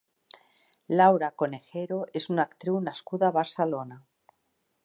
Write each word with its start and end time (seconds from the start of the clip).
Laura 0.99 1.29
Conejero 1.41 2.01
és 2.21 2.29
una 2.37 2.47
actriu 2.51 2.81
nascuda 2.89 3.29
a 3.29 3.37
Barcelona. 3.41 4.01